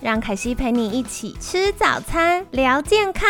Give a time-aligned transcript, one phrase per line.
[0.00, 3.28] 让凯西陪你一起吃早餐，聊健康。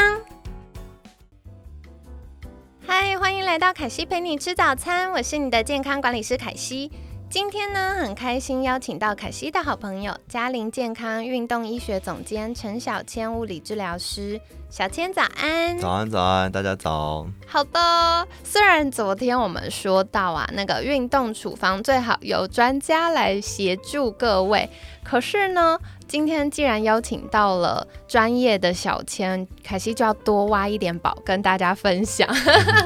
[2.86, 6.92] 嗨，欢迎来到凯西陪你吃早餐，我是你的健康管理师凯西。
[7.30, 14.38] 今天呢，很开心邀请到凯西的好朋友，嘉陵健康运动医学总监陈小千物理治疗师。
[14.68, 17.26] 小千早安，早安早安，大家早。
[17.46, 24.68] 好的，虽然昨天我们说到啊，那个运动处方最好由专家来协助各位，
[25.02, 32.26] 可是呢，今天既然邀请到了专业的小千，凯西就要多挖一点宝跟大家分享。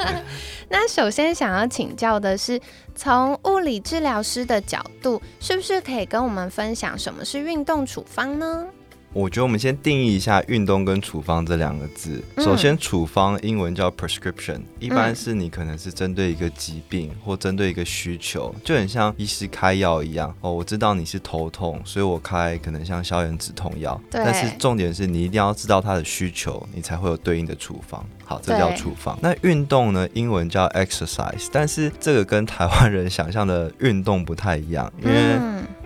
[0.68, 2.60] 那首先想要请教的是，
[2.96, 8.66] 从物理治疗师的角度，是不是可以跟我们分享什么是运动处方呢？
[9.14, 12.22] 我觉得我们先定义一下运动跟处方这两个字。
[12.38, 20.34] 首先，处方英文叫 prescription，一般是你可能是针对一个疾病或针对一个需求，就很像医师开药一样。
[20.40, 24.00] 哦，我知道你是头痛，所以我开可能像消炎止痛药。
[24.10, 28.04] 但是重点是你一定要知道他的需求，你才会有对应的处方。
[28.24, 29.18] 好，这叫处方。
[29.20, 30.08] 那运动呢？
[30.14, 35.38] 英文叫 exercise，但是这个跟台湾人想象的运动不太一样，因为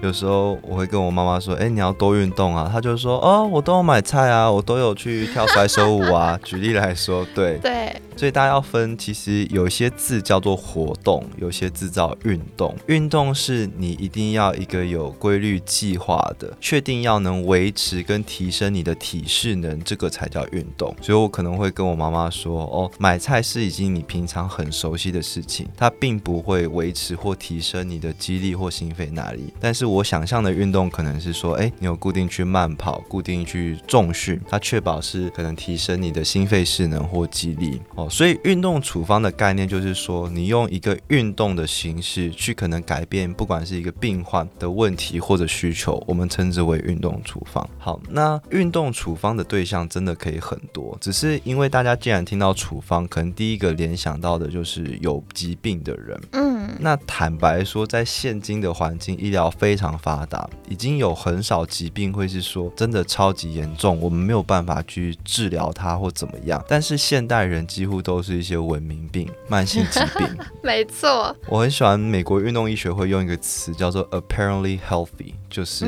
[0.02, 3.18] 有时候我会跟我妈妈说：“哎，你要多运动啊。”她就说。
[3.20, 6.38] 哦，我都有买菜啊，我都有去跳甩手舞啊。
[6.44, 12.74] 举例来说，对对，所以大家要分，其实有些字叫做活动，有些字叫运动。
[12.86, 20.94] 运动是你一定要一个有规律计划的，确定要能维持跟提升你的体适能，这个才叫运动。
[21.00, 29.52] 所以我可能会跟我妈妈说，哦，买菜是已经你平常很熟悉的事情，它并不会维持或提升你的肌力或心肺耐力。
[29.58, 32.96] 但是我想象的运动可能是说，哎，你有固定去慢跑。
[33.08, 38.08] 固定去重训，它确保是可能提升你的心肺势能或肌力哦。
[38.10, 47.68] 所以运动处方的概念就是说，你用一个运动的形式去可能改变，不管是一个病患的问题或者需求，我们称之为运动处方。
[47.78, 56.20] 好，那运动处方的对象真的可以很多，只是因为大家既然听到处方，可能第一个联想到的就是有疾病的人。
[56.32, 63.02] 嗯，那坦白说，在现今的环境，医疗非常发达，已经有很少疾病会是说真的。
[63.16, 66.62] 超级严重，我们没有办法去治疗它或怎么样。
[66.68, 70.28] 但是现代人几乎都是一些文明病、慢性疾病。
[70.62, 75.86] 没错，我很喜欢美国运动医学会用一个词叫做 “apparently healthy”，就是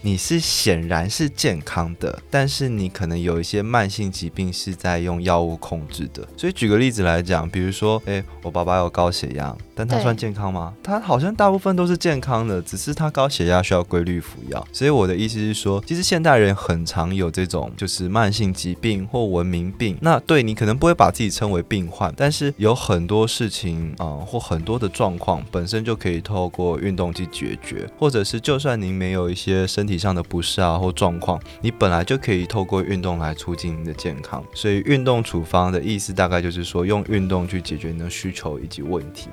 [0.00, 6.26] 你是显然是健康的，但是你可能有一些慢性疾病是在用药物控制的。
[6.36, 9.54] 所以举个例子来讲，比如说，哎，我爸爸有高血压。
[9.74, 10.74] 但它算健康吗？
[10.82, 14.66] 它好像大部分都是健康的，只是它高血压需要规律服药。
[14.72, 19.96] 所以我的意思是说，其实现代人很常有这种就是慢性疾病或文明病。
[20.00, 34.44] 那对你可能不会把自己称为病患，但是有很多事情啊，或很多的状况本身就可以透过运动去解决，或者是就算您没有一些身体上的不适啊或状况，你本来就可以透过运动来促进你的健康。
[34.54, 39.28] 所以运动处方的意思大概就是说，用运动去解决你的需求以及问题。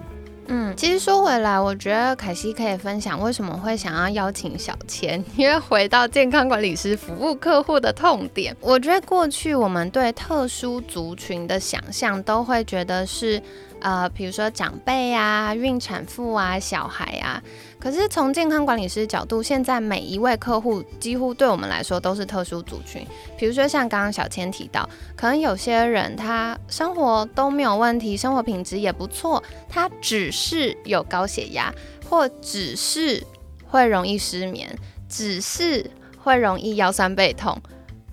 [0.49, 13.41] 嗯，其实说回来，我觉得凯西可以分享为什么会想要邀请小千， 因为回到健康管理师服务客户的痛点，我觉得过去我们对特殊族群的想象都会觉得是。
[13.81, 17.41] 呃，比如说长辈啊、孕产妇啊、小孩啊，
[17.79, 23.07] 可是从健康管理师角度，现在每一位客户几乎对我们来说都是特殊族群。
[23.37, 31.73] 比如说像刚刚小千提到，可能有些人他生活都没有问题，生活品质也不错，他只是有高血压，
[32.09, 33.23] 或只是
[33.65, 35.89] 会容易失眠，只是
[36.21, 37.57] 会容易腰酸背痛。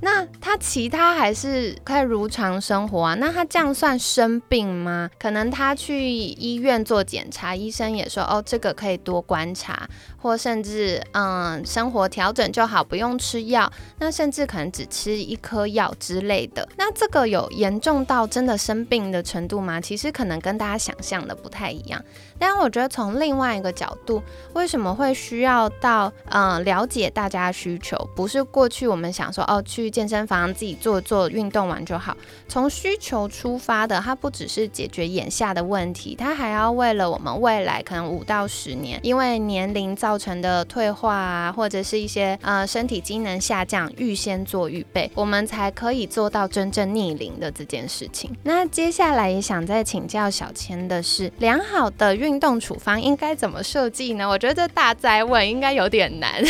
[0.01, 3.15] 那他其他还是可以如常生活啊？
[3.15, 5.11] 那他这样算生病吗？
[5.19, 9.89] 可能他去医院做检查，医生也说哦，这个可以多观察，
[10.26, 13.73] 或甚至嗯，生活调整就好，不用吃药。
[13.99, 16.69] 那甚至可能只吃一颗药之类的。
[16.76, 19.81] 那这个有严重到真的生病的程度吗？
[19.81, 22.05] 其实可能跟大家想象的不太一样。
[22.38, 27.96] 但我觉得从另外一个角度，为什么会需要到嗯了解大家需求？
[28.14, 29.87] 不是过去我们想说哦去。
[29.96, 32.14] 健身房自己做做运动完就好。
[32.49, 48.35] 从需求出发的，它不只是解决眼下的问题，它还要为了我们未来可能五到十年，因为年龄造造成的退化啊，或者是一些呃身体机能下降，预先做预备，我们才可以做到真正逆龄的这件事情。
[48.43, 54.27] 那接下来也想再请教小千的是，良好的运动处方应该怎么设计呢？
[54.27, 56.43] 我觉得这大灾问应该有点难。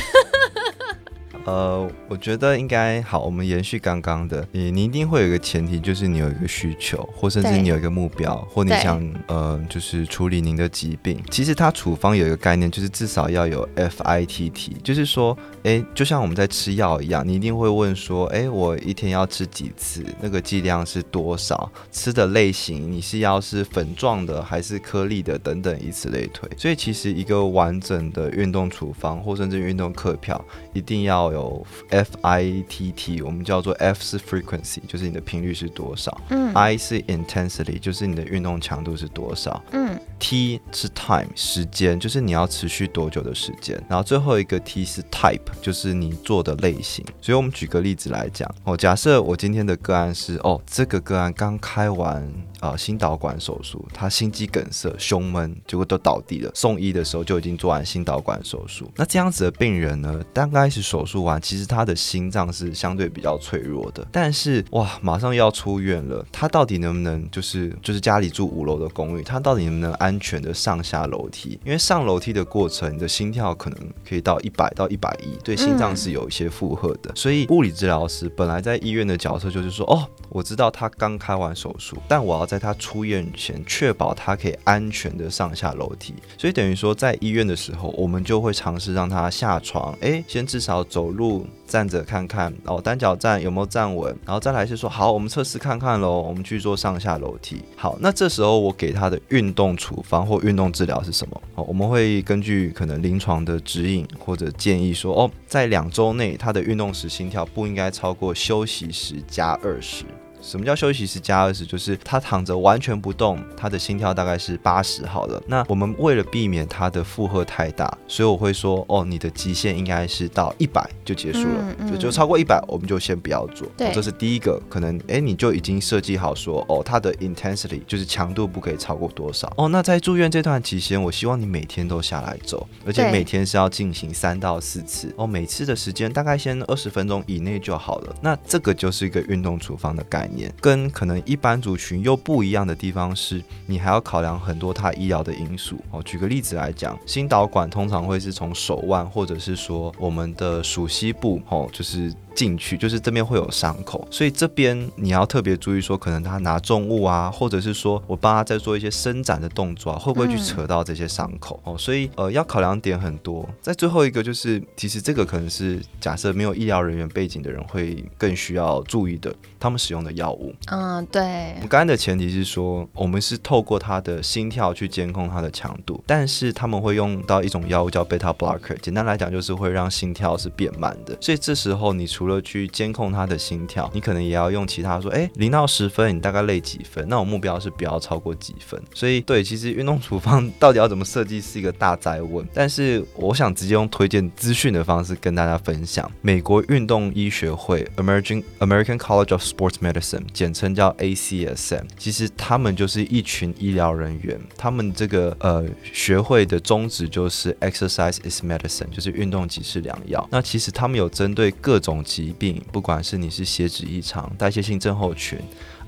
[1.46, 3.24] 呃，我觉得应该好。
[3.24, 11.22] 我们延续刚刚的，你你一定会有一个前提，就是你有一个需求，或甚至你有一个目标，或你想呃，就是处理您的疾病。
[11.30, 20.04] 其实它处方有一个概念，就是至少要有 FITT，就是说，哎，就像我们在吃药一样，你一定会问说，哎，我一天要吃几次？
[20.20, 21.70] 那个剂量是多少？
[21.92, 26.50] 吃的类型，你是要是粉状的还是颗粒的等等，以此类推。
[26.56, 31.35] 所以其实一个完整的运动处方，或甚至运动课票，一定要。
[31.36, 36.18] 有 F I T T，我们叫做 F 是 frequency，就是你的频率是多少。
[36.30, 39.62] 嗯，I 是 intensity，就是你的运动强度是多少。
[39.72, 43.76] 嗯，T 是 time，时间，就是你要持续多久的时间。
[43.88, 47.04] 然后最后一个 T 是 type，就是你做的类型。
[47.20, 52.26] 所以我们举个例子来讲，哦，假设我今天的个案是，哦，这个个案刚开完。
[52.60, 56.50] 啊，心导管手术，他心肌梗塞、胸闷，结果都倒地了。
[56.54, 58.90] 送医的时候就已经做完心导管手术。
[58.96, 64.06] 那这样子的病人呢，刚开始手术完，其实他的心脏是相对比较脆弱的。
[64.10, 71.58] 但是哇，马上要出院了，他到底能不能就是就是家里住五楼的公寓，他到底能不能安全的上下楼梯？
[71.64, 73.78] 因为上楼梯的过程，你的心跳可能
[74.08, 77.12] 可以到一百到一百一，对心脏是有一些负荷的。
[77.14, 91.46] 所以物理治疗师本来在医院的角色就是说，哦，我知道他刚开完手术，但我要在他出院前确保他可以安全的上下楼梯，所以等于说在医院的时候，我们就会尝试让他下床，哎，先至少走路。
[91.66, 97.60] 站着看看，然后单脚站有没有站稳，然后再来是说好，我们测试看看喽，我们去做上下楼梯。
[97.74, 101.42] 好，那这时候我给他的运动处方或运动治疗是什么？
[101.56, 110.04] 哦，我们会根据可能临床的指引或者建议说，哦，在两周内他的运动时心跳不应该超过休息时加二十。
[110.40, 111.66] 什么叫休息时加二十？
[111.66, 115.42] 就是他躺着完全不动，他的心跳大概是八十好了。
[115.46, 123.66] 那我们为了避免他的负荷太大，所以我会说，哦，你的极限应该是到一百就结束了，就就超过一百我们就先不要做。
[123.76, 129.52] 对，这是第一个，可能哎你就已经设计好说，哦，他的 intensity 就是强度不可以超过多少。
[129.56, 135.12] 哦，那在住院这段期间，我希望你每天都下来走，而且每天是要进行三到四次。
[135.16, 138.14] 哦，每次的时间大概先二十分钟以内就好了。
[138.20, 140.25] 那这个就是一个运动处方的概
[140.60, 146.02] 跟可能一般族群又不一样的地方是，你还要考量很多他医疗的因素哦。
[146.02, 152.12] 举个例子来讲，心导管通常会是从手腕或者是说我们的属膝部哦，就是。
[152.36, 161.76] 进去就是这边会有伤口，所以这边你要特别注意，说可能他拿重物啊，或者是说我帮他在做一些伸展的动作，啊，会不会去扯到这些伤口哦？
[161.78, 163.48] 所以呃要考量点很多。
[163.62, 170.54] 在最后一个就是，其实这个可能是假设没有医疗人员背景的人会更需要注意的，他们使用的药物。
[170.70, 171.22] 嗯，对。
[171.54, 181.16] 我们刚刚的前提是说，我们是透过他的心跳去监控他的强度，但是他们会用到一种药物叫 beta blocker，简单来讲就是会让心跳是变慢的。
[181.20, 187.08] 所以这时候你除除了去监控他的心跳，你可能也要用其他说，哎，零到十分，你大概累几分？
[187.08, 188.82] 那我目标是不要超过几分。
[188.92, 192.44] 所以，对，其实运动处方到底要怎么设计是一个大灾问。
[192.52, 196.10] 但是，我想直接用推荐资讯的方式跟大家分享。
[196.20, 204.36] 美国运动医学会 （American American College of Sports Medicine） 简称叫 ACSM，其实他们就是一群医疗人员。
[204.56, 210.26] 他们这个呃学会的宗旨就是 “Exercise is medicine”，就是运动即是良药。
[210.32, 212.02] 那其实他们有针对各种。
[212.15, 215.38] 疾病，不管是你是血脂异常、代谢性症候群。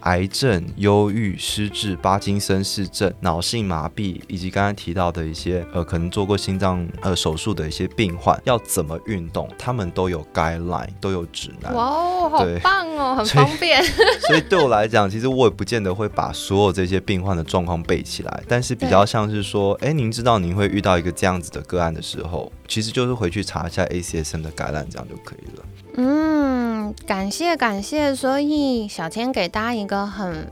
[0.02, 11.75] 癌症、忧郁、失智、巴金森氏症、脑性麻痹，以及刚刚提到的一些呃，可能做过心脏呃手术的一些病患，要怎么运动，他们都有 guideline，都有指南。
[11.75, 13.82] 哇哦，好棒哦， 很方便。
[14.28, 25.64] 所以对我来讲，其实我也不见得会把所有这些病患的状况背起来，但是比较像是说，哎，您知道您会遇到一个这样子的个案的时候，其实就是回去查一下 ACSM 的 guideline，这样就可以了。
[26.00, 30.47] 嗯，感谢感谢，所以小千给大家一个很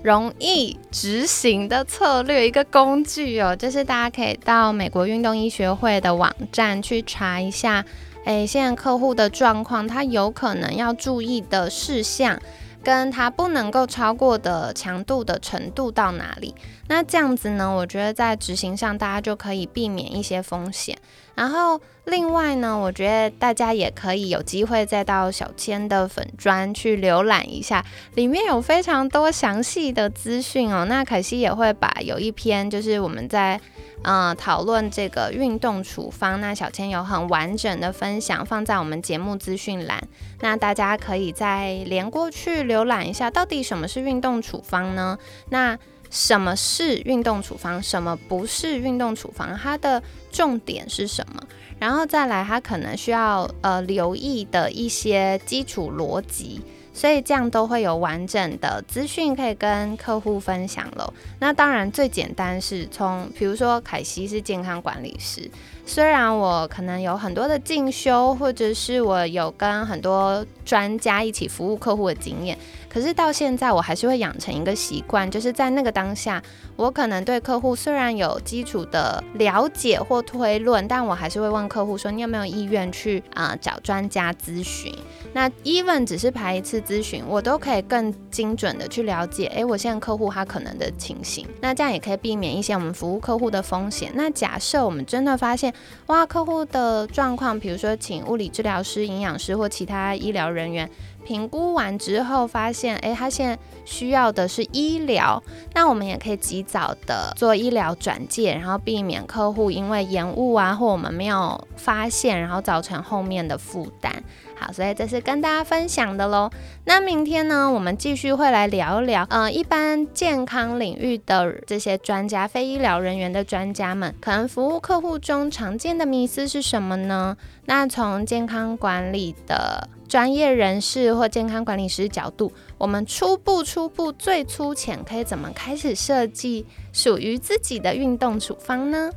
[0.00, 7.84] 容易执行的策略，一个工具哦，就是大家可以到美国运动医学会的网站去查一下，
[8.24, 12.40] 哎，现在客户的状况，他有可能要注意的事项。
[12.84, 16.52] 跟它不能够超过的强度的程度到哪里？
[16.88, 17.72] 那这样子呢？
[17.72, 20.98] 我觉得在执行上，大家就可以避免一些风险。
[21.34, 27.84] 然后另外呢，我觉得大家也可以有机会再到小千的粉砖去浏览一下，
[28.14, 30.84] 里面有非常多详细的资讯哦。
[30.84, 33.60] 那可惜也会把有一篇就是我们在。
[34.04, 40.02] 嗯，讨论这个运动处方，那小千有很完整的分享放在我们节目资讯栏，
[40.40, 45.16] 那大家可以再连过去浏览一下，到底什么是运动处方呢？
[45.50, 45.78] 那
[46.12, 50.00] 什么是运动处方，什么不是运动处方，它的
[50.30, 51.42] 重点是什么？
[51.78, 56.60] 然后再来，它可能需要呃留意的一些基础逻辑。
[56.94, 61.10] 所以这样都会有完整的资讯可以跟客户分享喽。
[61.38, 65.50] 那当然最简单是从，比如说凯西是健康管理师，
[65.86, 72.58] 虽然我可能有很多的进修，或者是我有跟很多专家一起服务客户的经验。
[72.92, 76.42] 可是到现在，我还是会养成一个习惯，就是在那个当下，
[76.76, 84.94] 我可能对客户虽然有基础的了解或推论，但我还是会问客户说：“你有没有意愿去啊找专家咨询？”
[85.32, 94.12] 那 even 只是排一次咨询，我都可以更精准的去了解，诶，我现在客户他可能的情形，那这样也可以避免一些我们服务客户的风险。
[94.14, 95.72] 那假设我们真的发现，
[96.08, 100.90] 哇，客户的状况，比如说请物理治疗师、营养师或其他医疗人员。
[101.24, 105.40] 评估完之后发现，现诶，他现在需要的是医疗，
[105.74, 114.24] 那我们也可以及早的做医疗转介，然后避免客户因为延误啊，或我们没有发现，然后造成后面的负担。
[114.62, 116.48] 好，所以这是跟大家分享的喽。
[116.84, 127.36] 那明天呢，我们继续会来聊一聊，呃，一般健康领域的这些专家、非医疗人员的专家们，可能服务客户中常见的迷思是什么呢？
[127.64, 139.10] 那从健康管理的专业人士或健康管理师角度，我们初步、初步最粗浅可以怎么开始设计属于自己的运动处方呢？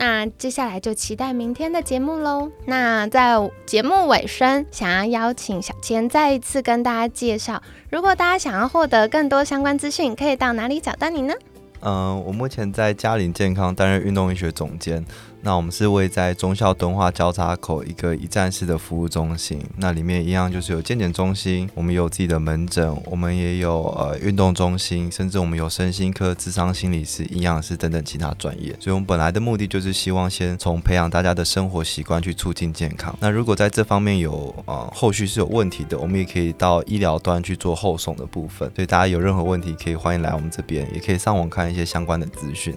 [0.00, 2.48] 那接下来就期待明天的节目喽。
[2.66, 3.34] 那在
[3.66, 11.34] 节目尾声，想要邀请小千再一次跟大家介绍，如果大家想要获得更多相关资讯，可以到哪里找到你呢？
[11.80, 15.04] 嗯，我目前在嘉陵健康担任运动医学总监。
[15.40, 28.76] 那我们是位在中校敦化交叉口一个一站式的服务中心，那里面一样就是有健检中心，我们有自己的门诊，我们也有呃运动中心，甚至我们有身心科、智商心理师、营养师等等其他专业。
[28.80, 33.16] 所以，我们本来的目的就是希望先从培养大家的生活习惯去促进健康。
[33.20, 38.70] 那如果在这方面有呃后续是有问题的，我们也可以到医疗端去做后送的部分。
[38.74, 42.76] 所以，大家有任何问题可以欢迎来我们这边，也可以上网看一些相关的资讯。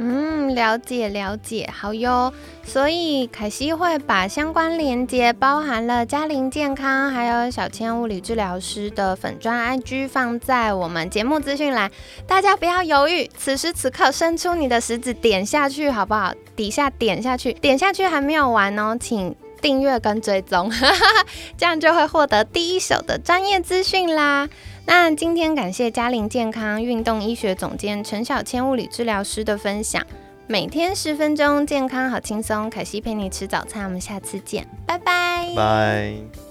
[0.00, 2.32] 嗯，了解了解，好哟。
[2.64, 11.90] 所以凯西会把相关链接，包含了嘉玲健康，还有小千物理治疗师的粉砖 IG，放在我们节目资讯栏。
[12.28, 16.32] 大家不要犹豫，此时此刻伸出你的食指点下去，好不好？
[16.54, 20.70] 底下点下去，点下去还没有完哦，请订阅跟追踪，
[21.56, 24.48] 这样就会获得第一手的专业资讯啦。
[24.86, 30.02] 那今天感谢嘉玲健康运动医学总监陈小千物理治疗师的分享，
[30.46, 32.70] 每天十分钟，健康好轻松。
[32.70, 35.52] 凯西陪你吃早餐，我们下次见，拜拜。
[35.54, 36.47] 拜。